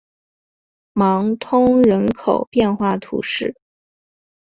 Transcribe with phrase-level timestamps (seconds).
[0.93, 3.53] 芒通人口变化图示